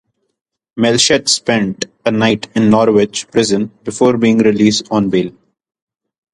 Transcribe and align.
Melchett 0.79 1.29
spent 1.29 1.85
a 2.07 2.09
night 2.09 2.47
in 2.55 2.71
Norwich 2.71 3.27
Prison 3.29 3.69
before 3.83 4.17
being 4.17 4.39
released 4.39 4.87
on 4.89 5.11
bail. 5.11 5.29